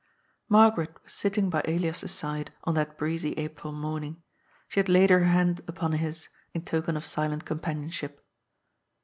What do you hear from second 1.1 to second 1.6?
sitting